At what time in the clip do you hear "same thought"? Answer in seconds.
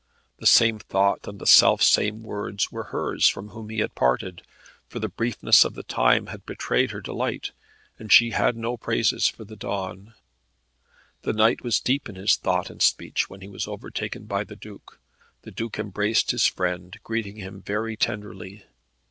0.47-1.27